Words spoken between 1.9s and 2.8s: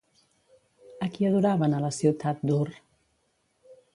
ciutat d'Ur?